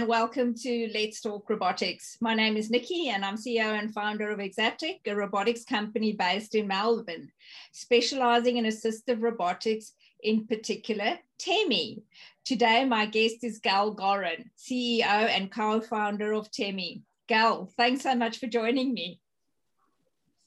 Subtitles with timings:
[0.00, 2.16] and welcome to Let's Talk Robotics.
[2.22, 6.54] My name is Nikki and I'm CEO and founder of Exaptec, a robotics company based
[6.54, 7.30] in Melbourne,
[7.72, 12.00] specializing in assistive robotics, in particular, TEMI.
[12.46, 17.02] Today, my guest is Gal Gorin, CEO and co-founder of TEMI.
[17.28, 19.20] Gal, thanks so much for joining me.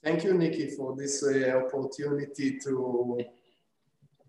[0.04, 3.20] Thank you, Nikki, for this uh, opportunity to,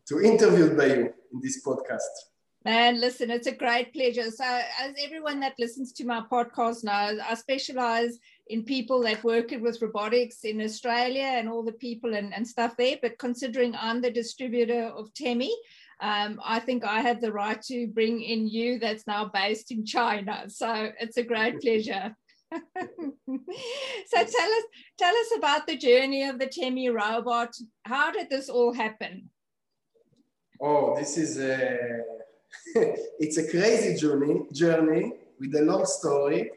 [0.06, 2.33] to interview by you in this podcast.
[2.66, 4.30] And listen, it's a great pleasure.
[4.30, 9.50] So, as everyone that listens to my podcast knows, I specialize in people that work
[9.50, 12.96] with robotics in Australia and all the people and, and stuff there.
[13.02, 15.50] But considering I'm the distributor of TEMI,
[16.00, 19.84] um, I think I have the right to bring in you that's now based in
[19.84, 20.44] China.
[20.48, 22.16] So, it's a great pleasure.
[22.50, 24.64] so tell us
[24.96, 27.54] tell us about the journey of the TEMI robot.
[27.84, 29.28] How did this all happen?
[30.62, 32.04] Oh, this is a
[33.18, 36.50] it's a crazy journey, journey with a long story.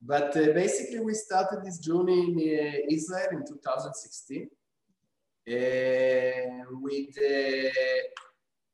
[0.00, 4.48] But uh, basically, we started this journey in uh, Israel in 2016
[5.48, 7.16] uh, with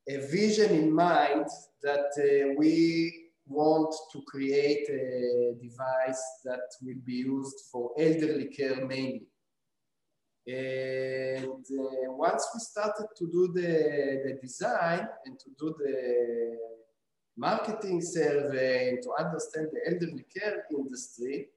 [0.09, 1.47] a vision in mind
[1.83, 8.85] that uh, we want to create a device that will be used for elderly care
[8.87, 9.27] mainly.
[10.47, 16.59] And uh, once we started to do the, the design and to do the
[17.37, 21.49] marketing survey and to understand the elderly care industry,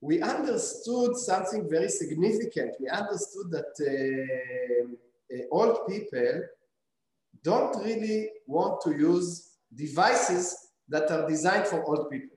[0.00, 2.74] we understood something very significant.
[2.80, 4.92] We understood that uh,
[5.34, 6.42] uh, old people
[7.42, 10.56] don't really want to use devices
[10.88, 12.36] that are designed for old people.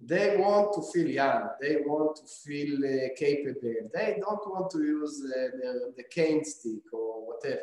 [0.00, 1.50] They want to feel young.
[1.60, 3.90] They want to feel uh, capable.
[3.92, 7.60] They don't want to use uh, the, the cane stick or whatever.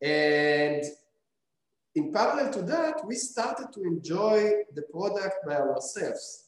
[0.00, 0.84] And
[1.96, 6.44] in parallel to that, we started to enjoy the product by ourselves.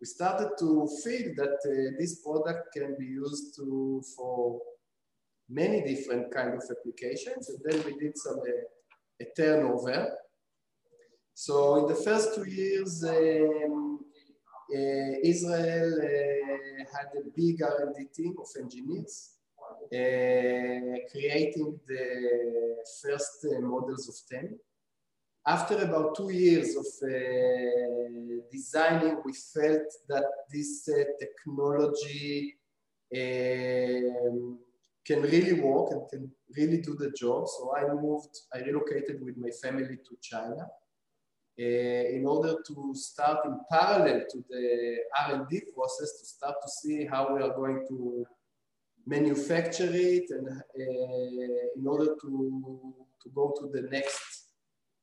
[0.00, 4.60] We started to feel that uh, this product can be used to, for
[5.48, 7.50] many different kind of applications.
[7.50, 10.10] And then we did some uh, a turnover.
[11.34, 14.00] So in the first two years, um,
[14.70, 19.30] Israel uh, had a big R&D team of engineers
[19.92, 24.56] uh, creating the first models of TEMI.
[25.46, 26.86] After about two years of
[28.50, 30.88] designing, we felt that this
[31.20, 32.56] technology
[33.14, 34.58] um,
[35.06, 37.46] can really work and can really do the job.
[37.48, 40.66] So I moved, I relocated with my family to China.
[41.58, 41.62] Uh,
[42.16, 44.96] in order to start in parallel to the
[45.26, 48.26] R&D process to start to see how we are going to
[49.06, 54.52] manufacture it and uh, in order to, to go to the next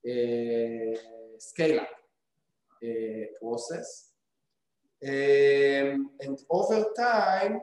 [0.07, 0.95] uh,
[1.39, 1.89] scale up
[3.41, 4.09] process.
[5.03, 7.61] Um, and over time,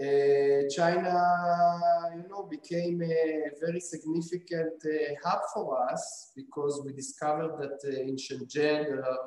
[0.00, 7.52] uh, China, you know, became a very significant uh, hub for us because we discovered
[7.60, 9.26] that uh, in Shenzhen there are,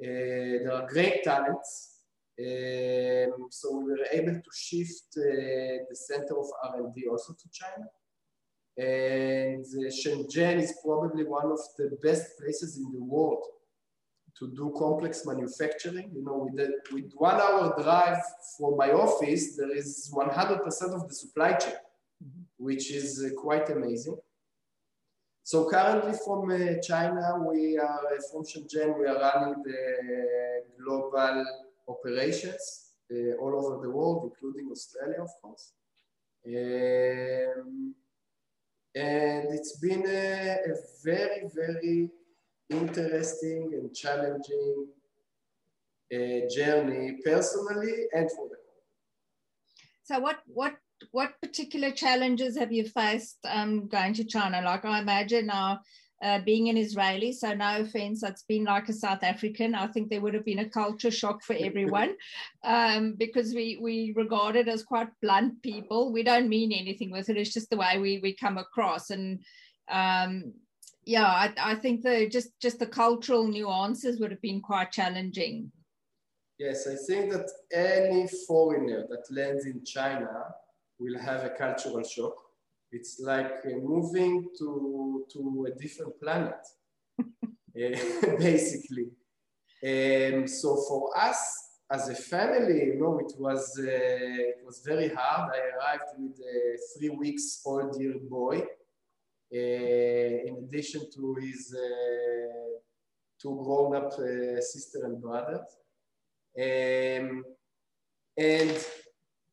[0.00, 2.00] there are great talents.
[2.40, 7.86] Um, so we were able to shift the center of R&D also to China.
[8.76, 13.44] And Shenzhen is probably one of the best places in the world
[14.42, 16.10] to do complex manufacturing.
[16.14, 18.22] You know, with, the, with one hour drive
[18.56, 21.74] from my office, there is 100% of the supply chain,
[22.22, 22.42] mm-hmm.
[22.56, 24.18] which is uh, quite amazing.
[25.44, 31.44] So currently from uh, China, we are, uh, from Shenzhen, we are running the global
[31.88, 35.72] operations uh, all over the world, including Australia, of course.
[36.46, 37.94] Um,
[38.94, 40.74] and it's been a, a
[41.04, 42.10] very, very
[42.72, 44.86] interesting and challenging
[46.14, 48.56] uh, journey personally and for the
[50.02, 50.74] so what what
[51.10, 55.80] what particular challenges have you faced um, going to china like i imagine now
[56.22, 59.74] uh, being an Israeli, so no offense, that's been like a South African.
[59.74, 62.14] I think there would have been a culture shock for everyone
[62.64, 66.12] um, because we we regard it as quite blunt people.
[66.12, 67.36] We don't mean anything with it.
[67.36, 69.40] It's just the way we we come across, and
[69.90, 70.52] um,
[71.04, 75.72] yeah, I, I think the just just the cultural nuances would have been quite challenging.
[76.58, 80.54] Yes, I think that any foreigner that lands in China
[80.98, 82.36] will have a cultural shock.
[82.92, 86.60] It's like uh, moving to to a different planet,
[87.18, 87.24] uh,
[88.38, 89.08] basically.
[89.82, 91.40] And so for us
[91.90, 95.50] as a family, you know, it was uh, it was very hard.
[95.52, 98.62] I arrived with a three weeks old year boy
[99.52, 102.78] in addition to his uh,
[103.40, 105.64] two grown-up uh, sister and brother.
[106.58, 107.44] Um,
[108.36, 108.86] and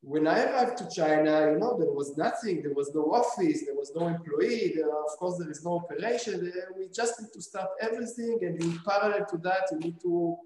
[0.01, 3.75] when I arrived to China, you know, there was nothing, there was no office, there
[3.75, 6.51] was no employee, there, of course, there is no operation.
[6.77, 8.39] We just need to start everything.
[8.41, 10.37] And in parallel to that, you need to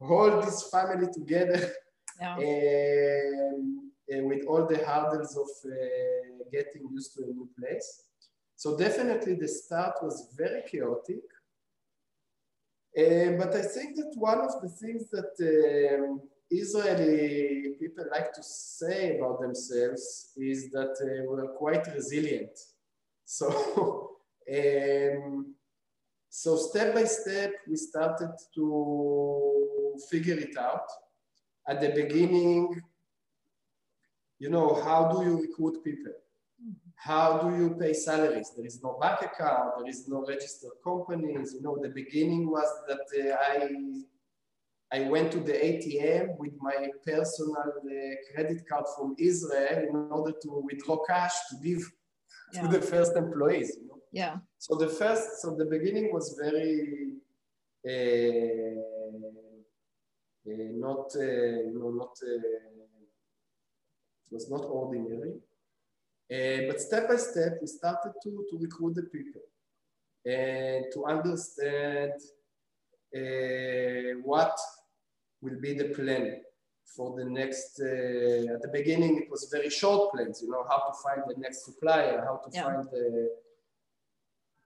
[0.00, 1.72] hold this family together
[2.20, 2.36] yeah.
[2.36, 8.05] and, and, with all the hurdles of uh, getting used to a new place.
[8.56, 11.22] So definitely the start was very chaotic.
[12.98, 18.42] Uh, but I think that one of the things that um, Israeli people like to
[18.42, 22.58] say about themselves is that uh, we're quite resilient.
[23.26, 24.16] So,
[24.54, 25.54] um,
[26.30, 30.88] so step by step, we started to figure it out.
[31.68, 32.80] At the beginning,
[34.38, 36.12] you know, how do you recruit people?
[36.96, 38.52] How do you pay salaries?
[38.56, 41.54] There is no bank account, there is no registered companies.
[41.54, 43.68] You know, the beginning was that uh, I
[44.92, 50.32] I went to the ATM with my personal uh, credit card from Israel in order
[50.42, 51.82] to withdraw cash to give
[52.52, 52.62] yeah.
[52.62, 53.76] to the first employees.
[53.80, 53.98] You know?
[54.12, 54.36] Yeah.
[54.58, 57.14] So the first, so the beginning was very
[57.84, 58.80] uh,
[60.48, 62.38] uh, not, uh, you know, not, uh,
[64.24, 65.34] it was not ordinary.
[66.30, 69.42] Uh, but step by step, we started to, to recruit the people
[70.24, 72.12] and to understand
[73.16, 74.58] uh, what
[75.40, 76.40] will be the plan
[76.84, 80.78] for the next, uh, at the beginning it was very short plans, you know, how
[80.78, 82.62] to find the next supplier, how to yeah.
[82.64, 83.30] find the,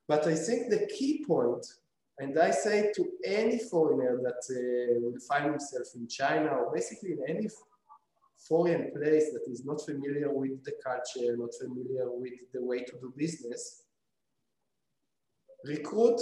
[0.09, 1.67] but I think the key point,
[2.19, 7.12] and I say to any foreigner that uh, will find himself in China or basically
[7.12, 7.49] in any
[8.48, 12.92] foreign place that is not familiar with the culture, not familiar with the way to
[13.00, 13.82] do business,
[15.64, 16.20] recruit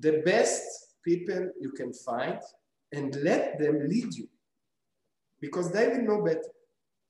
[0.00, 0.62] the best
[1.04, 2.40] people you can find
[2.92, 4.28] and let them lead you
[5.40, 6.50] because they will know better.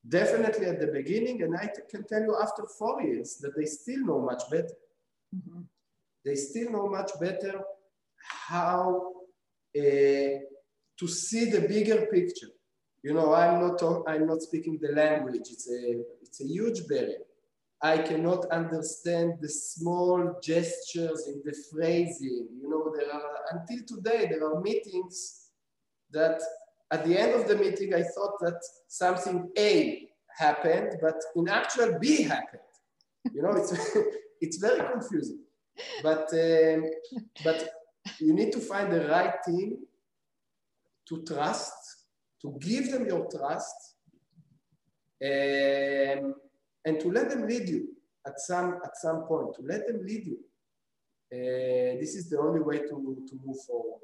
[0.06, 4.04] Definitely at the beginning, and I can tell you after four years that they still
[4.04, 4.76] know much better.
[5.34, 5.62] Mm-hmm.
[6.26, 7.62] They still know much better
[8.48, 9.12] how
[9.76, 10.30] uh,
[11.00, 12.53] to see the bigger picture.
[13.04, 13.78] You know, I'm not
[14.08, 15.46] I'm not speaking the language.
[15.54, 15.82] It's a
[16.22, 17.22] it's a huge barrier.
[17.82, 22.48] I cannot understand the small gestures in the phrasing.
[22.60, 25.50] You know, there are until today there are meetings
[26.12, 26.40] that
[26.94, 30.08] at the end of the meeting, I thought that something A
[30.38, 32.62] happened, but in actual B happened.
[33.32, 33.72] You know, it's,
[34.40, 35.40] it's very confusing.
[36.02, 36.84] But, um,
[37.42, 37.68] but
[38.20, 39.78] you need to find the right team
[41.08, 41.74] to trust,
[42.44, 43.96] to give them your trust,
[45.24, 46.34] um,
[46.84, 47.88] and to let them lead you
[48.26, 50.38] at some, at some point, to let them lead you.
[51.32, 54.00] Uh, this is the only way to, to move forward.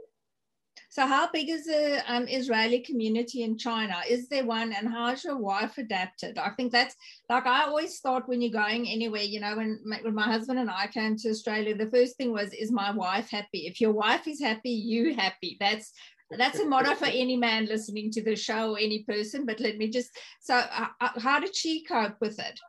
[0.89, 4.03] So, how big is the um, Israeli community in China?
[4.09, 6.37] Is there one, and how's your wife adapted?
[6.37, 6.97] I think that's
[7.29, 9.23] like I always thought when you're going anywhere.
[9.23, 12.33] You know, when my, when my husband and I came to Australia, the first thing
[12.33, 15.57] was, "Is my wife happy?" If your wife is happy, you happy.
[15.61, 15.93] That's
[16.39, 19.45] that's a motto for any man listening to the show or any person.
[19.45, 20.11] But let me just
[20.41, 22.61] so, uh, uh how did she cope with it?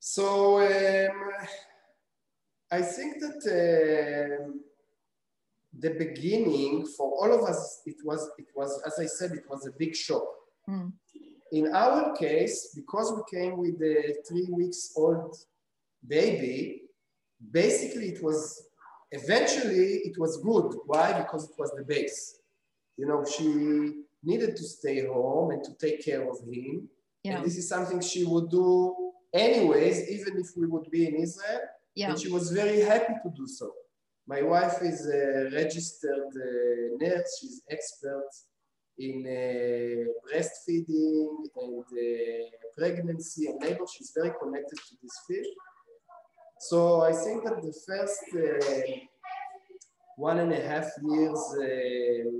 [0.00, 1.32] So um,
[2.70, 4.38] I think that.
[4.40, 4.60] Um,
[5.78, 9.66] the beginning for all of us it was it was as i said it was
[9.66, 10.24] a big shock
[10.68, 10.92] mm.
[11.52, 15.34] in our case because we came with the three weeks old
[16.06, 16.82] baby
[17.50, 18.68] basically it was
[19.12, 22.40] eventually it was good why because it was the base
[22.96, 23.46] you know she
[24.24, 26.88] needed to stay home and to take care of him
[27.22, 27.36] yeah.
[27.36, 31.60] and this is something she would do anyways even if we would be in israel
[31.94, 32.10] yeah.
[32.10, 33.72] and she was very happy to do so
[34.26, 37.38] my wife is a registered uh, nurse.
[37.40, 38.30] She's expert
[38.98, 42.44] in uh, breastfeeding and uh,
[42.76, 43.84] pregnancy and labor.
[43.92, 45.46] She's very connected to this field.
[46.68, 48.92] So I think that the first uh,
[50.16, 52.30] one and a half years uh,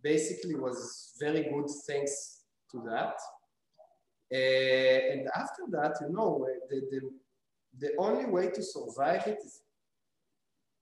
[0.00, 3.16] basically was very good thanks to that.
[4.32, 7.00] Uh, and after that, you know, the, the,
[7.80, 9.62] the only way to survive it is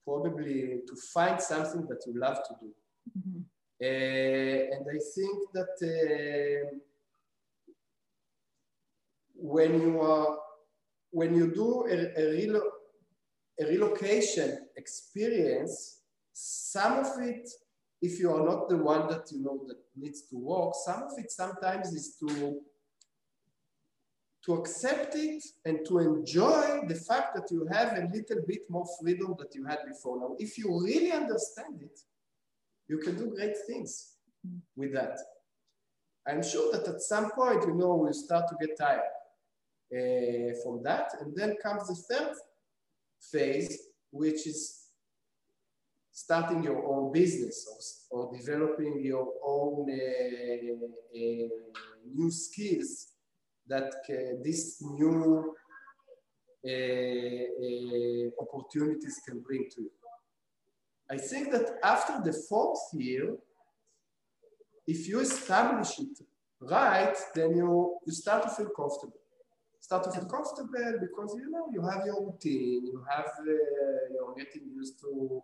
[0.03, 2.69] probably to find something that you love to do.
[3.17, 3.41] Mm-hmm.
[3.81, 6.77] Uh, and I think that uh,
[9.33, 10.37] when you are
[11.15, 12.74] when you do a, a, relo-
[13.59, 16.01] a relocation experience,
[16.33, 17.49] some of it,
[18.01, 21.11] if you are not the one that you know that needs to work, some of
[21.17, 22.59] it sometimes is to
[24.45, 28.85] to accept it and to enjoy the fact that you have a little bit more
[29.01, 30.19] freedom that you had before.
[30.19, 31.99] Now, if you really understand it,
[32.87, 34.13] you can do great things
[34.75, 35.17] with that.
[36.27, 39.01] I'm sure that at some point, you know, we'll start to get tired
[39.91, 41.13] uh, from that.
[41.21, 42.35] And then comes the third
[43.31, 43.77] phase,
[44.11, 44.85] which is
[46.11, 50.73] starting your own business or, or developing your own uh,
[51.15, 51.47] uh,
[52.13, 53.07] new skills
[53.67, 53.91] that
[54.43, 55.53] these new
[56.65, 59.91] uh, uh, opportunities can bring to you.
[61.11, 63.35] I think that after the fourth year,
[64.87, 66.17] if you establish it
[66.59, 69.19] right, then you, you start to feel comfortable.
[69.85, 73.53] Start to feel comfortable because you know you have your routine, you have uh,
[74.11, 75.43] you're getting used to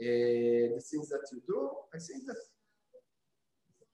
[0.00, 1.70] uh, the things that you do.
[1.94, 2.40] I think that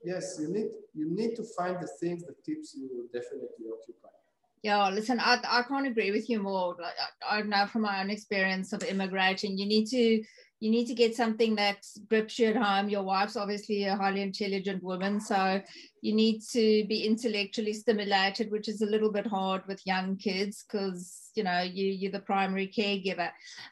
[0.04, 4.21] yes, you need you need to find the things that keeps you definitely occupied.
[4.62, 6.76] Yeah, listen, I, I can't agree with you more.
[6.80, 6.94] Like
[7.28, 10.22] I, I know from my own experience of immigrating, you need to
[10.60, 12.88] you need to get something that grips you at home.
[12.88, 15.60] Your wife's obviously a highly intelligent woman, so
[16.00, 20.64] you need to be intellectually stimulated, which is a little bit hard with young kids
[20.64, 23.30] because you know you you're the primary caregiver.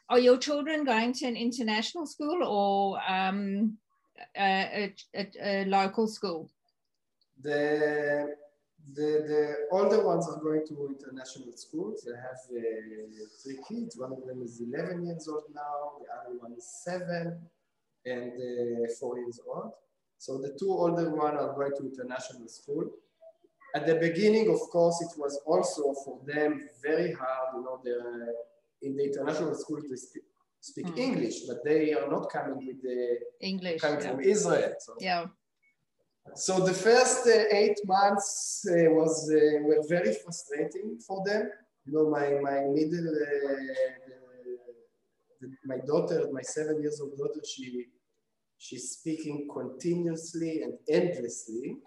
[0.08, 3.78] Are your children going to an international school or um,
[4.36, 6.50] a, a, a local school?
[7.40, 8.34] The
[8.94, 12.06] the, the older ones are going to international schools.
[12.06, 13.96] They have uh, three kids.
[13.96, 15.92] One of them is 11 years old now.
[16.00, 17.38] The other one is seven
[18.04, 19.72] and uh, four years old.
[20.18, 22.90] So the two older ones are going to international school.
[23.74, 27.54] At the beginning, of course, it was also for them very hard.
[27.54, 28.34] You know, they're
[28.82, 30.24] in the international school to speak,
[30.60, 30.98] speak mm.
[30.98, 34.10] English, but they are not coming with the English coming yeah.
[34.10, 34.74] from Israel.
[34.80, 34.94] So.
[34.98, 35.26] Yeah
[36.34, 41.50] so the first uh, eight months uh, was uh, were very frustrating for them.
[41.86, 43.08] You know, my my middle,
[45.64, 47.86] my daughter, my seven years old daughter, she
[48.58, 51.78] she's speaking continuously and endlessly.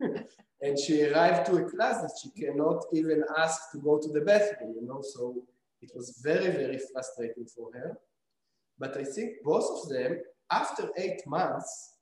[0.62, 4.22] and she arrived to a class that she cannot even ask to go to the
[4.22, 5.44] bathroom, you know, so
[5.82, 7.98] it was very, very frustrating for her.
[8.78, 11.93] But I think both of them, after eight months,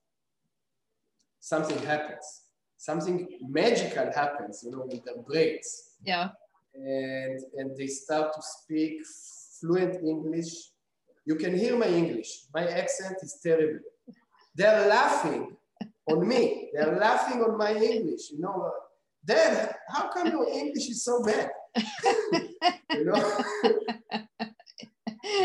[1.43, 2.43] something happens.
[2.77, 5.91] Something magical happens, you know, with their brains.
[6.03, 6.31] Yeah.
[6.75, 9.03] And and they start to speak
[9.61, 10.53] fluent English.
[11.27, 12.47] You can hear my English.
[12.55, 13.85] My accent is terrible.
[14.55, 15.57] They're laughing
[16.07, 16.71] on me.
[16.73, 18.31] They're laughing on my English.
[18.33, 18.73] You know,
[19.25, 21.51] Dad, how come your English is so bad?
[22.97, 23.23] you know.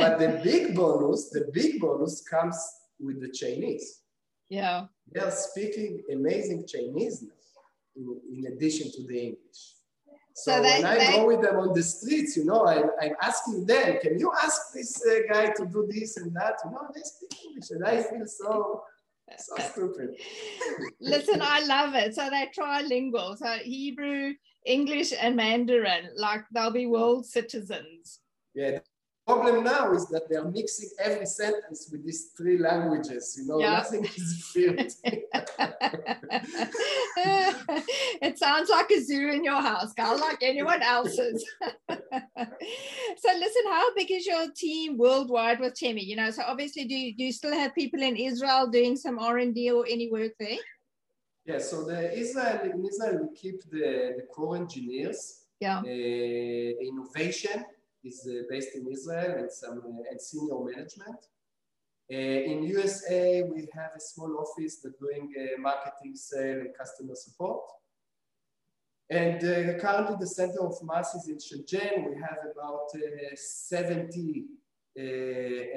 [0.01, 2.57] but the big bonus, the big bonus comes
[2.99, 4.01] with the Chinese.
[4.49, 4.85] Yeah.
[5.11, 7.33] They are speaking amazing Chinese now,
[7.95, 9.73] in, in addition to the English.
[10.33, 11.11] So, so they, when I they...
[11.13, 14.73] go with them on the streets, you know, I, I'm asking them, can you ask
[14.73, 16.55] this uh, guy to do this and that?
[16.63, 18.83] You know, they speak English and I feel so,
[19.37, 20.15] so stupid.
[21.01, 22.13] Listen, I love it.
[22.13, 23.35] So they're trilingual.
[23.37, 24.33] So Hebrew,
[24.65, 28.19] English, and Mandarin, like they'll be world citizens.
[28.53, 28.79] Yeah,
[29.27, 33.35] problem now is that they are mixing every sentence with these three languages.
[33.37, 33.71] You know, yeah.
[33.71, 34.79] nothing is filled.
[38.21, 41.45] it sounds like a zoo in your house, Gal, like anyone else's.
[41.89, 46.03] so, listen, how big is your team worldwide with Temi?
[46.03, 49.19] You know, so obviously, do you, do you still have people in Israel doing some
[49.19, 50.57] R and D or any work there?
[51.45, 57.65] Yeah, so the Israel in Israel we keep the, the core engineers, yeah, uh, innovation
[58.07, 61.21] is uh, based in Israel and some uh, and senior management.
[62.11, 62.15] Uh,
[62.51, 67.63] in USA, we have a small office that doing marketing, sale, and customer support.
[69.09, 69.39] And
[69.81, 72.09] currently the center of mass is in Shenzhen.
[72.09, 74.45] We have about uh, 70
[74.99, 75.01] uh,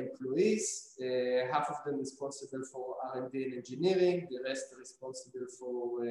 [0.02, 0.96] employees,
[1.52, 6.04] half of them responsible for R&D and engineering, the rest responsible for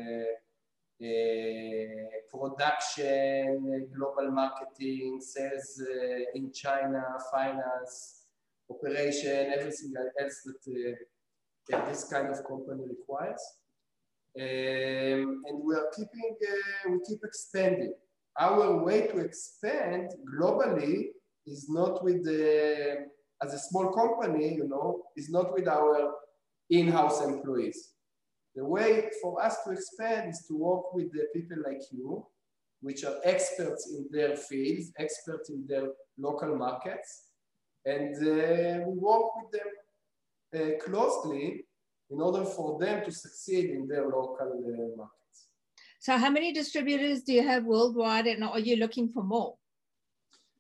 [2.31, 8.25] production, global marketing, sales uh, in China, finance,
[8.69, 10.95] operation, everything else that, uh,
[11.69, 13.41] that this kind of company requires.
[14.39, 17.93] Um, and we are keeping, uh, we keep expanding.
[18.39, 21.07] Our way to expand globally
[21.47, 23.07] is not with the,
[23.41, 26.13] as a small company, you know, is not with our
[26.69, 27.89] in-house employees.
[28.55, 32.25] The way for us to expand is to work with the people like you,
[32.81, 37.25] which are experts in their fields, experts in their local markets,
[37.85, 39.71] and uh, we work with them
[40.55, 41.65] uh, closely
[42.09, 45.47] in order for them to succeed in their local uh, markets.
[45.99, 49.55] So, how many distributors do you have worldwide, and are you looking for more?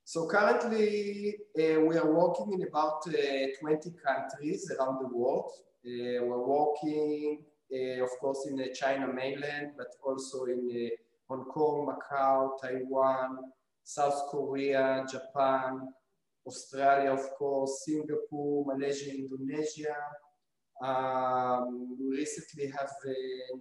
[0.09, 3.13] So currently, uh, we are working in about uh,
[3.61, 5.51] 20 countries around the world.
[5.85, 10.89] Uh, we're working, of course, in the China mainland, but also in uh,
[11.29, 13.37] Hong Kong, Macau, Taiwan,
[13.83, 15.93] South Korea, Japan,
[16.45, 19.95] Australia, of course, Singapore, Malaysia, Indonesia.
[20.81, 23.11] Um, we recently have uh,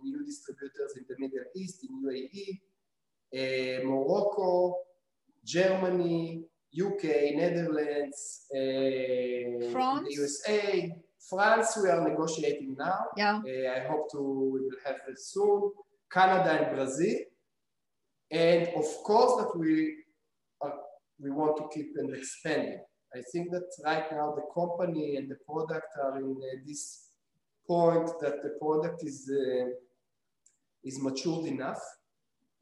[0.03, 2.61] new distributors in the Middle East, in UAE,
[3.85, 4.77] Morocco,
[5.45, 10.95] Germany, UK, Netherlands, uh, France, USA,
[11.29, 11.79] France.
[11.83, 13.07] We are negotiating now.
[13.17, 13.41] Yeah.
[13.45, 15.73] Uh, I hope to we will have it soon.
[16.11, 17.19] Canada and Brazil,
[18.31, 19.97] and of course that we
[20.63, 20.75] are,
[21.21, 22.81] we want to keep and expanding.
[23.15, 27.09] I think that right now the company and the product are in uh, this
[27.67, 29.69] point that the product is uh,
[30.85, 31.83] is matured enough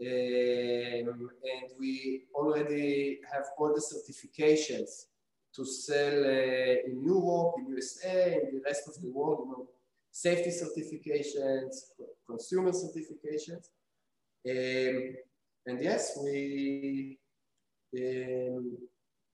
[0.00, 5.06] um, and we already have all the certifications
[5.56, 9.66] to sell uh, in Europe, in USA, in the rest of the world, you know,
[10.10, 11.74] safety certifications,
[12.26, 13.64] consumer certifications.
[14.48, 15.16] Um,
[15.66, 17.18] and yes, we,
[17.98, 18.76] um,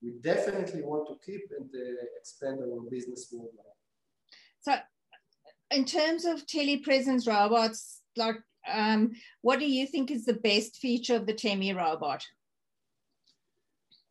[0.03, 3.67] we definitely want to keep and uh, expand our business worldwide.
[4.61, 4.77] So
[5.71, 8.37] in terms of telepresence robots, like
[8.73, 12.25] um, what do you think is the best feature of the Temi robot?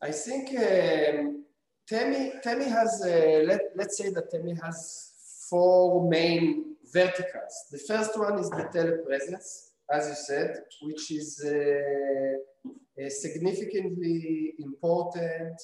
[0.02, 1.46] I think um,
[1.92, 5.12] Temi, Temi has, uh, let, let's say that Temi has
[5.50, 7.54] four main verticals.
[7.70, 10.52] The first one is the telepresence, as you said,
[10.84, 15.62] which is uh, significantly important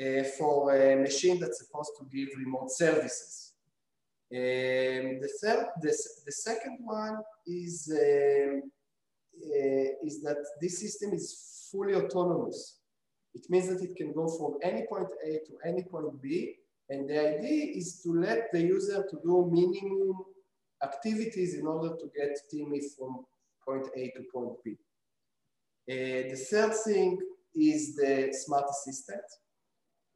[0.00, 3.54] uh, for a machine that's supposed to give remote services.
[4.32, 5.92] Um, the third, the,
[6.24, 7.16] the second one
[7.48, 8.62] is um,
[9.40, 12.77] uh, is that this system is fully autonomous.
[13.34, 16.56] It means that it can go from any point A to any point B,
[16.90, 20.16] and the idea is to let the user to do minimum
[20.82, 23.24] activities in order to get Temi from
[23.64, 24.76] point A to point B.
[25.90, 27.18] Uh, the third thing
[27.54, 29.22] is the smart assistant.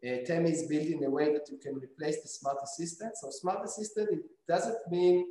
[0.05, 3.17] Uh, is built in a way that you can replace the smart assistant.
[3.17, 5.27] So smart assistant, it doesn't mean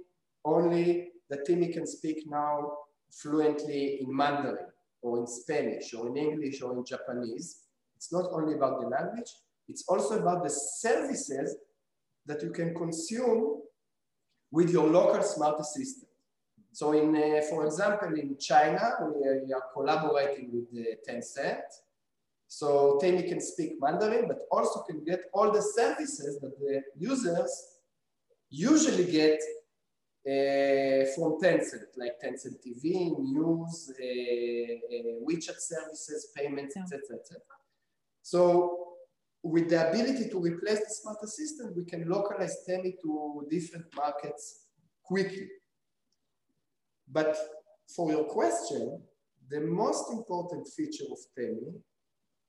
[0.45, 2.71] only that Temi can speak now
[3.09, 4.67] fluently in Mandarin
[5.01, 7.57] or in Spanish or in English or in Japanese.
[8.01, 9.31] It's not only about the language,
[9.67, 11.55] it's also about the services
[12.25, 13.61] that you can consume
[14.49, 16.09] with your local smart assistant.
[16.71, 21.61] So in, uh, for example, in China, we, we are collaborating with uh, Tencent
[22.47, 27.77] so Temi can speak Mandarin, but also can get all the services that the users
[28.49, 29.39] usually get
[30.27, 37.15] uh, from Tencent, like Tencent TV, news, uh, uh, WeChat services, payments, etc., yeah.
[37.15, 37.37] etc.
[37.39, 37.60] Et
[38.21, 38.77] so
[39.43, 44.65] with the ability to replace the smart assistant, we can localize Temi to different markets
[45.03, 45.47] quickly.
[47.11, 47.35] But
[47.95, 49.01] for your question,
[49.49, 51.73] the most important feature of Temi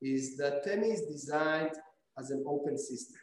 [0.02, 1.74] is that Temi is designed
[2.18, 3.20] as an open system.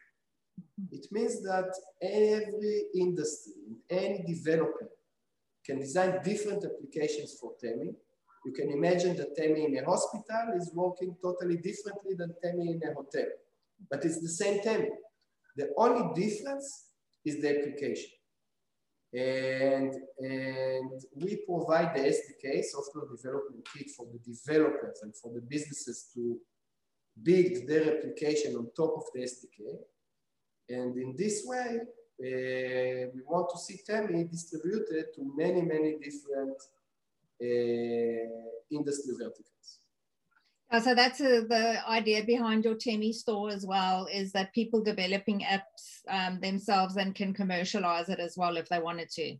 [0.60, 0.96] Mm-hmm.
[0.96, 3.54] It means that every industry,
[3.90, 4.90] any developer
[5.66, 7.92] can design different applications for Temi.
[8.46, 12.82] You can imagine that Temi in a hospital is working totally differently than Temi in
[12.84, 13.28] a hotel,
[13.90, 14.90] but it's the same Temi.
[15.58, 16.86] The only difference
[17.26, 18.12] is the application.
[19.14, 25.42] And, and we provide the SDK, software development kit for the developers and for the
[25.42, 26.40] businesses to
[27.22, 29.80] build their application on top of the SDK.
[30.70, 31.80] And in this way,
[32.22, 36.58] uh, we want to see Temi distributed to many, many different
[37.42, 39.46] industry verticals.
[40.72, 44.84] Oh, so that's a, the idea behind your Temi store as well, is that people
[44.84, 49.36] developing apps um, themselves and can commercialize it as well if they wanted to.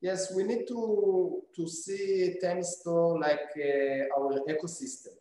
[0.00, 5.14] Yes, we need to, to see Temi store like uh, our ecosystem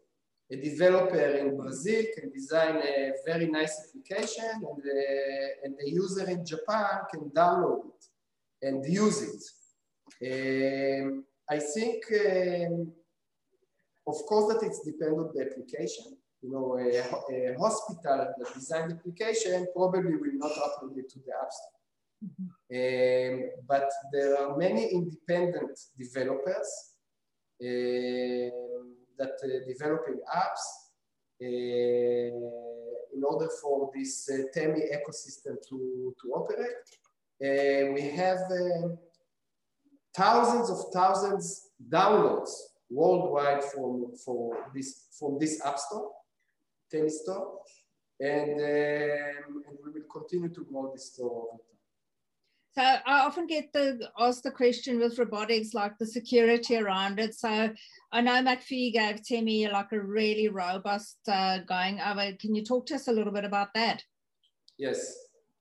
[0.53, 4.99] a developer in Brazil can design a very nice application and the,
[5.63, 9.43] and the user in Japan can download it and use it.
[10.29, 12.91] Um, I think, um,
[14.07, 16.17] of course, that it's dependent on the application.
[16.41, 21.19] You know, a, a hospital that designed the application probably will not upload it to
[21.19, 21.79] the App Store.
[22.23, 22.47] Mm -hmm.
[22.79, 23.35] um,
[23.67, 26.69] but there are many independent developers
[27.61, 30.63] um, that uh, developing apps
[31.41, 32.35] uh,
[33.15, 36.87] in order for this uh, Temi ecosystem to, to operate.
[37.39, 38.39] we have
[40.15, 42.51] thousands of thousands downloads
[42.89, 46.11] worldwide from, for this, from this app store,
[46.91, 47.59] Temi store,
[48.19, 51.73] and, um, and we will continue to grow this store over time.
[52.75, 57.35] So I often get the asked the question with robotics, like the security around it.
[57.35, 57.71] So
[58.11, 62.31] I know McAfee gave Temi like a really robust uh, going over.
[62.39, 64.03] Can you talk to us a little bit about that?
[64.79, 65.15] Yes,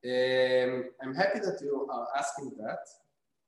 [0.06, 2.78] um, I'm happy that you are asking that.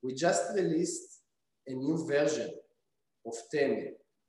[0.04, 1.22] We just released
[1.66, 2.50] a new version
[3.26, 3.88] of Temi.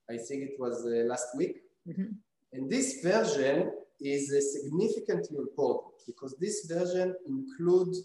[0.10, 1.56] I think it was uh, last week.
[1.86, 2.10] Mm -hmm.
[2.54, 3.58] And this version
[4.00, 7.98] is uh, significantly important because this version includes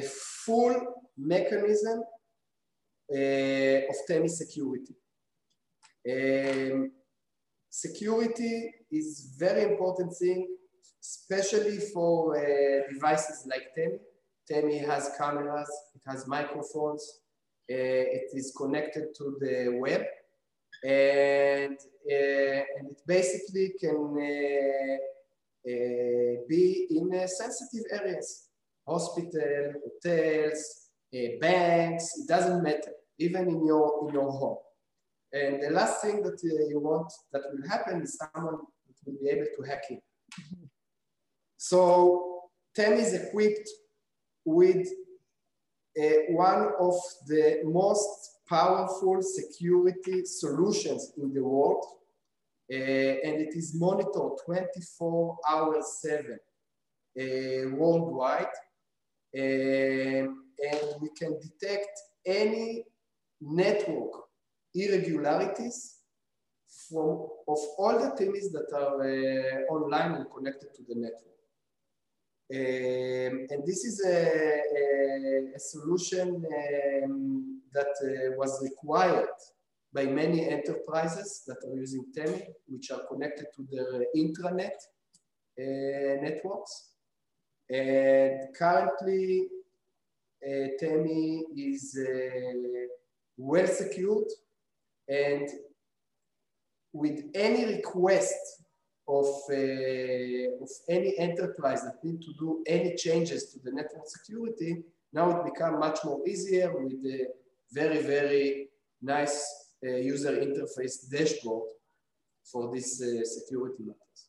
[0.00, 0.02] a
[0.44, 0.76] full
[1.16, 1.98] mechanism
[3.18, 4.94] uh, of Temi security.
[6.12, 6.92] Um,
[7.68, 8.54] security
[8.90, 9.06] is
[9.44, 10.40] very important thing,
[11.08, 14.00] especially for uh, devices like Temi.
[14.50, 17.20] Temi has cameras, it has microphones,
[17.70, 17.74] uh,
[18.18, 20.02] it is connected to the web,
[20.82, 21.78] and,
[22.10, 24.16] uh, and it basically can
[25.66, 25.70] uh,
[26.48, 28.48] be in sensitive areas
[28.88, 30.88] hospital, hotels,
[31.40, 34.56] banks, it doesn't matter, even in your, in your home.
[35.32, 38.60] And the last thing that you want that will happen is someone
[39.06, 40.02] will be able to hack it.
[41.56, 43.68] So TEM is equipped
[44.44, 44.88] with
[46.00, 46.94] uh, one of
[47.26, 48.08] the most
[48.48, 51.84] powerful security solutions in the world.
[52.72, 56.38] Uh, and it is monitored 24 hours 7
[57.18, 58.46] uh, worldwide
[59.36, 61.90] um, and we can detect
[62.24, 62.84] any
[63.40, 64.12] network
[64.74, 65.96] irregularities
[66.88, 71.39] from of all the things that are uh, online and connected to the network.
[72.52, 76.44] Um, and this is a, a, a solution
[77.04, 79.28] um, that uh, was required
[79.92, 84.74] by many enterprises that are using Temi, which are connected to their intranet
[85.60, 86.90] uh, networks.
[87.68, 89.46] And currently,
[90.44, 92.88] uh, Temi is uh,
[93.36, 94.28] well secured
[95.08, 95.48] and
[96.92, 98.59] with any request
[99.18, 104.82] of, uh, of any enterprise that need to do any changes to the network security,
[105.12, 107.26] now it become much more easier with a
[107.72, 108.68] very, very
[109.02, 109.38] nice
[109.84, 111.68] uh, user interface dashboard
[112.44, 114.20] for this uh, security matters.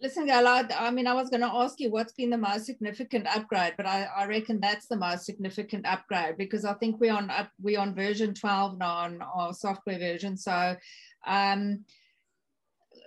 [0.00, 3.24] Listen, Galad, I mean, I was going to ask you what's been the most significant
[3.28, 7.30] upgrade, but I, I reckon that's the most significant upgrade because I think we're on
[7.60, 10.36] we're on version 12 now on our software version.
[10.36, 10.74] So
[11.24, 11.84] um,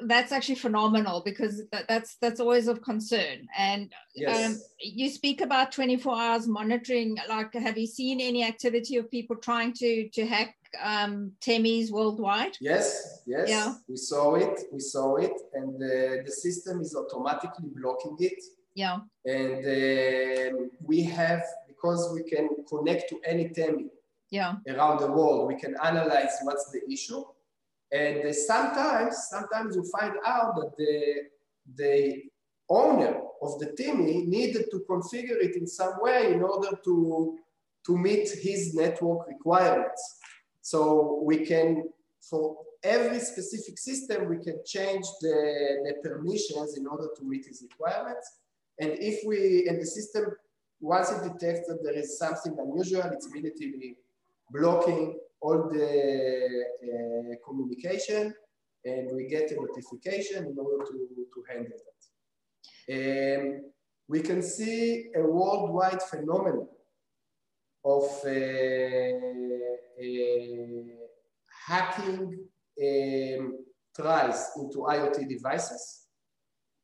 [0.01, 3.47] that's actually phenomenal because that, that's that's always of concern.
[3.57, 4.45] And yes.
[4.45, 7.17] um, you speak about 24 hours monitoring.
[7.29, 12.57] Like, have you seen any activity of people trying to to hack um, Temis worldwide?
[12.59, 13.49] Yes, yes.
[13.49, 13.73] Yeah.
[13.87, 14.63] We saw it.
[14.71, 18.41] We saw it, and uh, the system is automatically blocking it.
[18.73, 18.99] Yeah.
[19.25, 23.87] And uh, we have because we can connect to any Temi.
[24.31, 24.55] Yeah.
[24.67, 27.23] Around the world, we can analyze what's the issue,
[27.91, 31.29] and sometimes, sometimes you find out that the
[31.75, 32.23] the
[32.69, 37.37] owner of the Temi needed to configure it in some way in order to
[37.85, 40.19] to meet his network requirements.
[40.61, 41.83] So we can,
[42.19, 45.37] for every specific system, we can change the,
[45.85, 48.39] the permissions in order to meet his requirements.
[48.79, 50.25] And if we, and the system,
[50.81, 53.97] once it detects that there is something unusual, it's immediately
[54.51, 55.91] blocking all the
[56.89, 58.33] uh, communication
[58.83, 60.97] and we get a notification in order to,
[61.33, 62.01] to handle that.
[62.95, 63.43] Um,
[64.07, 66.67] we can see a worldwide phenomenon
[67.83, 68.29] of uh,
[70.03, 70.83] uh,
[71.67, 72.21] hacking
[72.85, 73.43] um,
[73.95, 75.83] tries into IoT devices.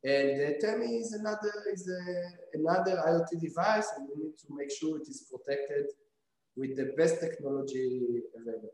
[0.04, 4.72] And the Temi is another is a, another IoT device, and we need to make
[4.72, 5.86] sure it is protected
[6.56, 8.70] with the best technology available.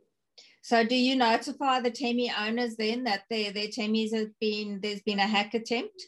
[0.62, 5.02] So, do you notify the Temi owners then that their their Temis have been there's
[5.02, 6.02] been a hack attempt?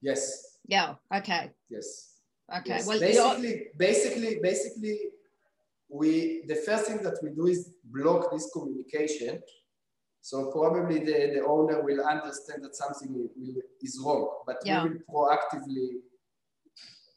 [0.00, 0.58] Yes.
[0.66, 0.94] Yeah.
[1.14, 1.50] Okay.
[1.68, 2.20] Yes.
[2.54, 2.76] Okay.
[2.76, 2.86] Yes.
[2.86, 4.98] Well, basically, basically, basically,
[5.88, 9.42] we the first thing that we do is block this communication.
[10.20, 14.82] So probably the, the owner will understand that something will, is wrong, but yeah.
[14.82, 15.88] we will proactively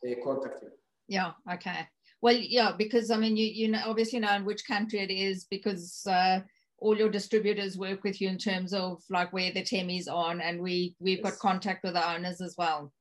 [0.05, 0.69] uh, contact him.
[1.07, 1.31] Yeah.
[1.51, 1.87] Okay.
[2.21, 5.45] Well, yeah, because I mean, you you know obviously know in which country it is
[5.45, 6.41] because uh,
[6.79, 10.61] all your distributors work with you in terms of like where the Temi's on, and
[10.61, 11.31] we we've yes.
[11.31, 12.91] got contact with the owners as well.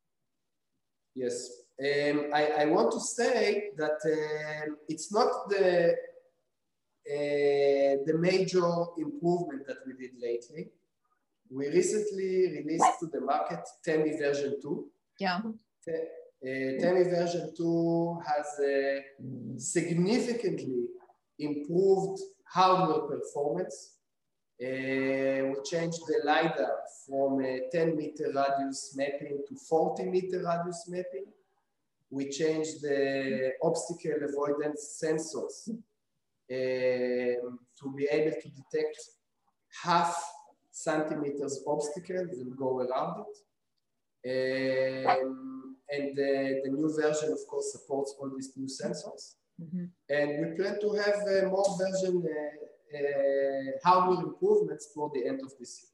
[1.15, 1.51] Yes,
[1.81, 5.97] um, I, I, want to say that um, it's not the
[7.11, 10.71] uh, the major improvement that we did lately.
[11.51, 14.87] We recently released to the market Temi version 2.
[15.19, 15.41] Yeah.
[16.41, 19.01] Uh, version 2 has uh,
[19.59, 20.87] significantly
[21.39, 23.97] improved hardware performance.
[24.63, 30.85] Uh, we changed the LiDAR from a 10 meter radius mapping to 40 meter radius
[30.89, 31.27] mapping.
[32.11, 38.99] We changed the obstacle avoidance sensors um, to be able to detect
[39.83, 40.17] half
[40.71, 43.25] centimeters obstacles and go around
[44.25, 45.19] it.
[45.21, 45.58] Um,
[45.91, 49.37] and the, the, new version, of course, supports all these new sensors.
[49.61, 49.87] Mm -hmm.
[50.17, 55.41] And we plan to have uh, more version uh, uh, hardware improvements for the end
[55.47, 55.93] of this year.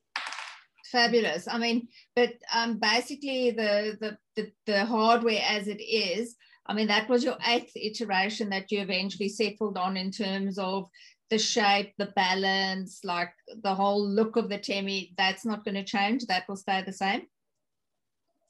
[0.93, 1.47] Fabulous.
[1.47, 6.89] I mean, but um, basically the, the, the, the hardware as it is, I mean,
[6.89, 10.89] that was your eighth iteration that you eventually settled on in terms of
[11.31, 15.15] the shape, the balance, like the whole look of the Temi.
[15.17, 16.27] That's not going to change.
[16.27, 17.23] That will stay the same.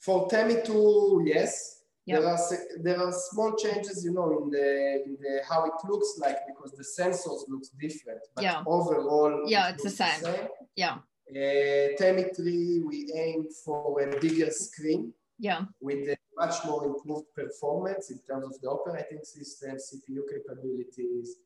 [0.05, 1.81] For Temi 2, yes.
[2.07, 2.21] Yep.
[2.21, 2.39] There are
[2.83, 6.73] there are small changes, you know, in the in the how it looks like because
[6.73, 8.21] the sensors looks different.
[8.35, 8.63] But yeah.
[8.67, 10.21] overall, yeah, it it's the same.
[10.21, 10.49] the same.
[10.77, 10.97] Yeah.
[11.31, 15.15] Uh, Temi 3, we aim for a bigger screen.
[15.39, 15.63] Yeah.
[15.81, 21.37] With a much more improved performance in terms of the operating system, CPU capabilities,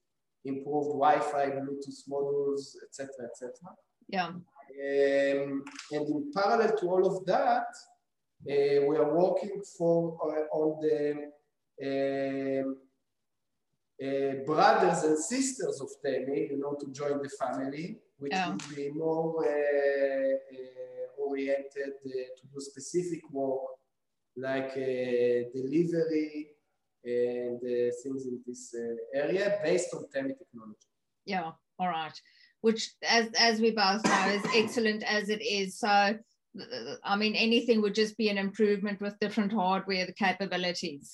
[0.44, 3.52] improved Wi-Fi, Bluetooth modules, etc., etc.
[4.08, 4.26] Yeah.
[4.26, 7.68] Um, and in parallel to all of that,
[8.46, 11.30] Uh, we are working for uh, on the
[11.82, 12.76] um,
[14.00, 18.50] uh, brothers and sisters of Temi, you know, to join the family, which oh.
[18.50, 23.60] will be more uh, uh, oriented to do specific work
[24.36, 24.72] like
[25.52, 26.50] delivery
[27.04, 28.72] and things in this
[29.12, 30.86] area based on Temi technology.
[31.24, 32.14] Yeah, all right.
[32.60, 35.78] Which, as as we both know, is excellent as it is.
[35.78, 36.16] So
[37.04, 41.12] I mean, anything would just be an improvement with different hardware capabilities.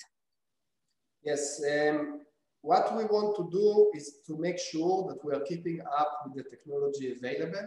[1.23, 2.21] Yes, um,
[2.61, 6.45] what we want to do is to make sure that we are keeping up with
[6.45, 7.67] the technology available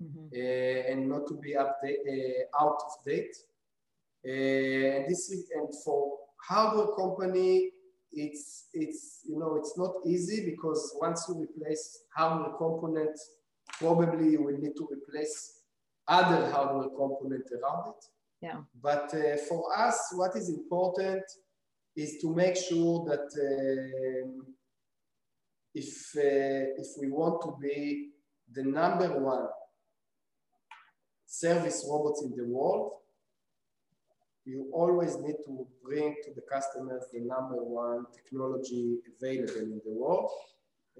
[0.00, 0.26] mm -hmm.
[0.40, 3.34] uh, and not to be update, uh, out of date.
[4.24, 7.72] Uh, and this is, and for hardware company,
[8.12, 11.84] it's it's you know it's not easy because once you replace
[12.16, 13.16] hardware component,
[13.78, 15.61] probably you will need to replace
[16.08, 18.04] other hardware component around it.
[18.40, 18.56] Yeah.
[18.80, 21.22] But uh, for us, what is important
[21.94, 24.42] is to make sure that uh,
[25.74, 28.10] if, uh, if we want to be
[28.52, 29.46] the number one
[31.26, 32.92] service robots in the world,
[34.44, 39.92] you always need to bring to the customers the number one technology available in the
[39.92, 40.30] world.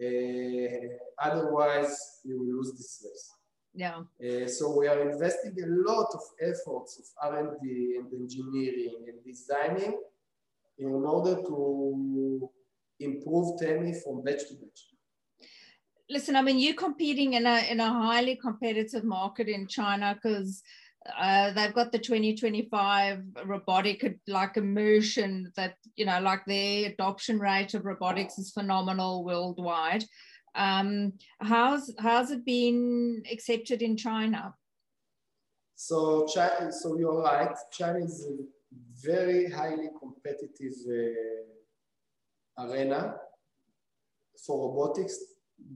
[0.00, 3.30] Uh, otherwise, you will lose this race.
[3.74, 4.02] Yeah.
[4.20, 9.98] Uh, so we are investing a lot of efforts of R&D and engineering and designing
[10.78, 12.50] in order to
[13.00, 14.88] improve Temi from batch to batch.
[16.10, 20.62] Listen, I mean, you're competing in a in a highly competitive market in China because
[21.18, 27.74] uh, they've got the 2025 robotic like immersion that you know like their adoption rate
[27.74, 30.04] of robotics is phenomenal worldwide
[30.54, 34.54] um, how's how's it been accepted in China?
[35.74, 37.56] So China, so you're right.
[37.72, 38.36] China is a
[39.04, 43.16] very highly competitive uh, arena
[44.46, 45.18] for robotics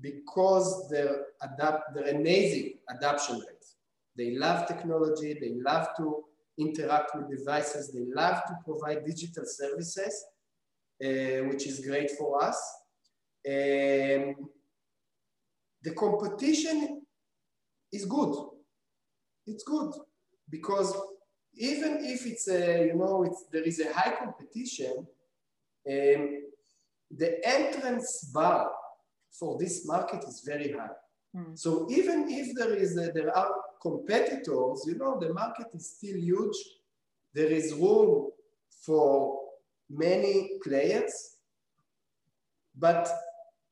[0.01, 3.77] because they're adapt they're amazing adoption rates.
[4.17, 5.35] They love technology.
[5.35, 6.25] They love to
[6.59, 7.93] interact with devices.
[7.93, 10.25] They love to provide digital services,
[11.05, 12.59] uh, which is great for us.
[13.47, 14.35] Um,
[15.87, 17.03] the competition
[17.93, 18.35] is good.
[19.47, 19.93] It's good
[20.51, 20.93] because
[21.55, 24.95] even if it's a, you know, it's, there is a high competition,
[25.89, 26.43] um,
[27.23, 28.69] the entrance bar
[29.31, 30.97] for this market is very high.
[31.37, 31.57] Mm.
[31.57, 36.17] So even if there is a, there are competitors, you know, the market is still
[36.17, 36.57] huge.
[37.33, 38.31] There is room
[38.85, 39.39] for
[39.89, 41.37] many players,
[42.77, 43.09] but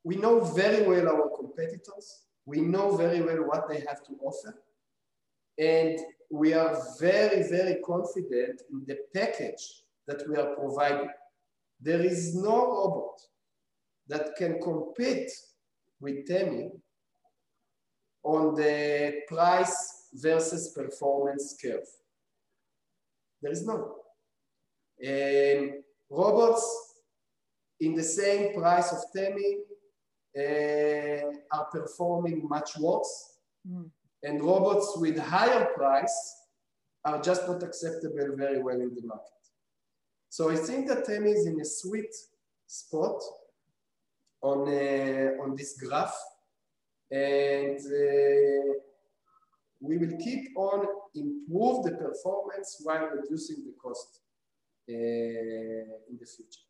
[0.04, 2.26] we know very well our competitors.
[2.44, 4.54] We know very well what they have to offer.
[5.58, 5.98] And
[6.30, 11.08] we are very, very confident in the package that we are providing.
[11.80, 13.20] There is no robot
[14.08, 15.30] that can compete
[16.00, 16.70] with Temi
[18.22, 21.88] on the price versus performance curve.
[23.40, 23.84] There is none.
[25.02, 26.94] And robots
[27.80, 29.58] in the same price of Temi
[30.36, 33.38] uh, are performing much worse.
[33.68, 33.90] Mm.
[34.22, 36.36] And robots with higher price
[37.04, 39.30] are just not acceptable very well in the market.
[40.30, 42.12] So I think that Temi is in a sweet
[42.66, 43.22] spot
[44.42, 46.16] on, uh, on this graph.
[47.10, 48.74] And uh,
[49.80, 54.20] we will keep on improve the performance while reducing the cost
[54.88, 56.66] uh, in the future.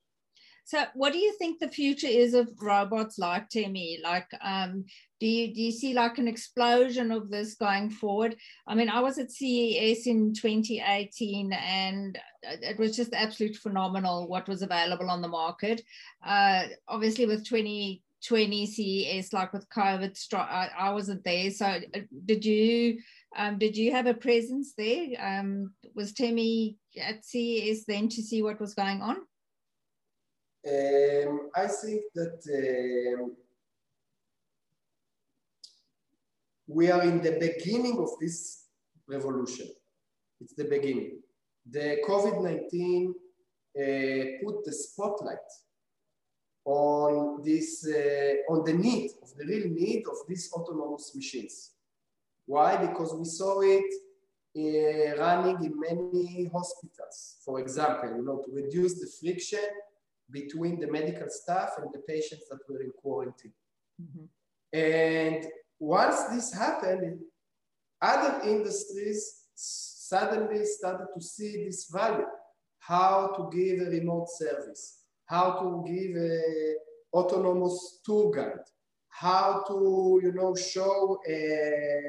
[0.66, 4.00] So, what do you think the future is of robots like Temi?
[4.02, 4.86] Like, um,
[5.20, 8.36] do you do you see like an explosion of this going forward?
[8.66, 14.48] I mean, I was at CES in 2018, and it was just absolutely phenomenal what
[14.48, 15.82] was available on the market.
[16.26, 21.50] Uh, obviously, with 2020 CES, like with COVID, I, I wasn't there.
[21.50, 23.00] So, uh, did you
[23.36, 25.08] um, did you have a presence there?
[25.20, 29.18] Um, was Temi at CES then to see what was going on?
[30.66, 32.40] Um, I think that
[33.18, 33.36] um,
[36.66, 38.64] we are in the beginning of this
[39.06, 39.68] revolution.
[40.40, 41.20] It's the beginning.
[41.70, 45.50] The COVID-19 uh, put the spotlight
[46.64, 51.72] on this, uh, on the need, of the real need of these autonomous machines.
[52.46, 52.76] Why?
[52.78, 53.84] Because we saw it
[54.56, 57.36] uh, running in many hospitals.
[57.44, 59.60] For example, you know, to reduce the friction
[60.30, 63.52] between the medical staff and the patients that were in quarantine.
[64.00, 64.24] Mm-hmm.
[64.76, 65.46] And
[65.78, 67.20] once this happened,
[68.00, 72.26] other industries suddenly started to see this value,
[72.78, 76.74] how to give a remote service, how to give a
[77.12, 78.66] autonomous tour guide,
[79.08, 82.00] how to, you know, show a,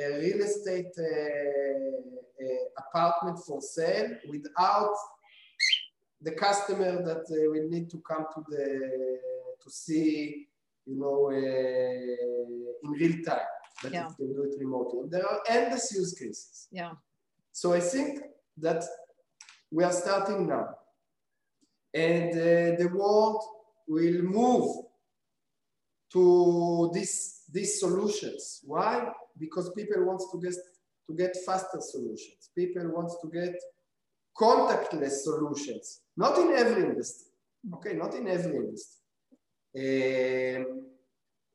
[0.00, 2.08] a real estate uh,
[2.78, 4.94] apartment for sale without
[6.20, 9.18] the customer that uh, will need to come to the
[9.62, 10.46] to see,
[10.86, 13.46] you know, uh, in real time,
[13.82, 14.08] that yeah.
[14.16, 15.00] can do it remotely.
[15.00, 16.68] And there are endless use cases.
[16.70, 16.92] Yeah.
[17.52, 18.20] So I think
[18.58, 18.84] that
[19.70, 20.68] we are starting now,
[21.94, 23.42] and uh, the world
[23.86, 24.84] will move
[26.12, 28.60] to these these solutions.
[28.64, 29.08] Why?
[29.38, 30.56] Because people want to get
[31.06, 32.50] to get faster solutions.
[32.54, 33.54] People want to get
[34.38, 37.26] contactless solutions, not in every industry,
[37.74, 38.98] okay, not in every industry.
[39.76, 40.84] Um,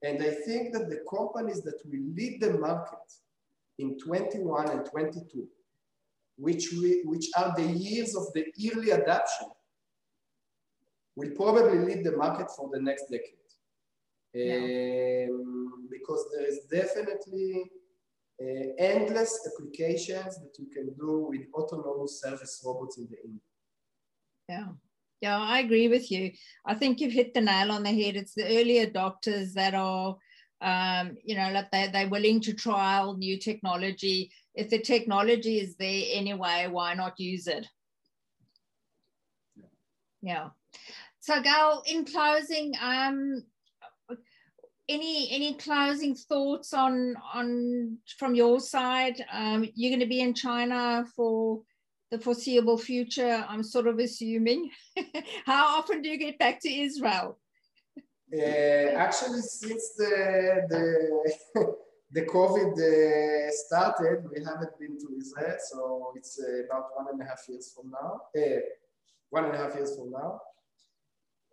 [0.02, 3.00] and I think that the companies that will lead the market
[3.80, 5.48] in 21 and 22,
[6.38, 9.48] which, we, which are the years of the early adoption,
[11.16, 13.40] will probably lead the market for the next decade.
[14.34, 15.30] Yeah.
[15.30, 17.72] Um, because there is definitely
[18.40, 23.40] endless applications that you can do with autonomous service robots in the end.
[24.50, 24.68] Yeah.
[25.22, 26.34] Yeah, I agree with you.
[26.66, 28.18] I think you've hit the nail on the head.
[28.18, 30.18] It's the early adopters that are,
[30.60, 34.32] um, you know, like they, they're willing to trial new technology.
[34.54, 37.66] If the technology is there anyway, why not use it?
[39.56, 39.64] Yeah.
[40.22, 40.50] yeah.
[41.22, 43.46] So, Gal, in closing, um,
[44.90, 49.24] any any closing thoughts on on from your side?
[49.32, 51.62] Um, you're going to be in China for
[52.12, 53.46] the foreseeable future.
[53.48, 54.70] I'm sort of assuming.
[55.46, 57.40] How often do you get back to Israel?
[58.36, 60.86] Uh, actually, since the the
[62.12, 67.22] the COVID uh, started, we haven't been to Israel, so it's uh, about one and
[67.22, 68.22] a half years from now.
[68.36, 68.60] Uh,
[69.30, 70.40] one and a half years from now.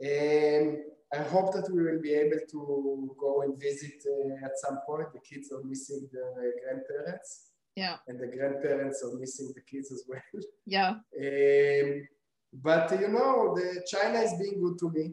[0.02, 4.78] Um, I hope that we will be able to go and visit uh, at some
[4.86, 5.12] point.
[5.12, 7.50] The kids are missing their grandparents.
[7.74, 7.96] Yeah.
[8.06, 10.42] And the grandparents are missing the kids as well.
[10.66, 10.94] Yeah.
[11.20, 12.08] Um,
[12.52, 15.04] but you know, the China is being good to me.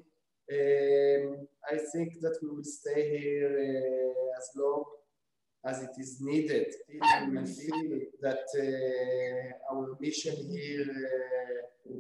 [0.52, 4.84] Um, I think that we will stay here uh, as long
[5.66, 6.68] as it is needed.
[6.90, 11.96] we feel that uh, our mission here uh,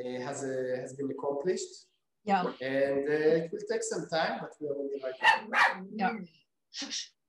[0.00, 1.86] uh has, uh, has been accomplished.
[2.24, 2.44] Yeah.
[2.60, 5.82] And uh, it will take some time, but we're on the right.
[5.94, 6.12] Yeah.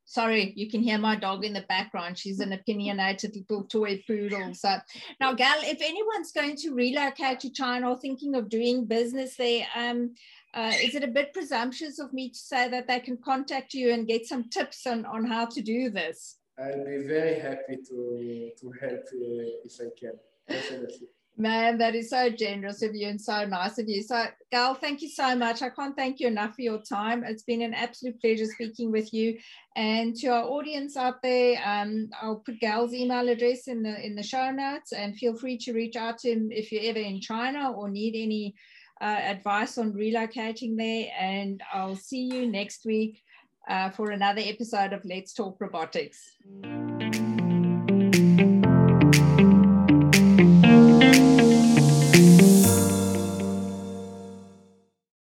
[0.05, 2.19] Sorry, you can hear my dog in the background.
[2.19, 4.53] She's an opinionated little toy poodle.
[4.53, 4.77] So
[5.19, 9.65] now, Gal, if anyone's going to relocate to China or thinking of doing business there,
[9.75, 10.13] um,
[10.53, 13.91] uh, is it a bit presumptuous of me to say that they can contact you
[13.91, 16.37] and get some tips on, on how to do this?
[16.59, 20.13] I'll be very happy to, to help uh, if I can,
[20.47, 21.07] definitely.
[21.35, 24.03] Man, that is so generous of you and so nice of you.
[24.03, 25.63] So, Gal, thank you so much.
[25.63, 27.23] I can't thank you enough for your time.
[27.23, 29.39] It's been an absolute pleasure speaking with you.
[29.75, 34.15] And to our audience out there, um, I'll put Gal's email address in the in
[34.15, 37.19] the show notes, and feel free to reach out to him if you're ever in
[37.19, 38.53] China or need any
[39.01, 41.07] uh, advice on relocating there.
[41.19, 43.23] And I'll see you next week
[43.67, 46.37] uh, for another episode of Let's Talk Robotics.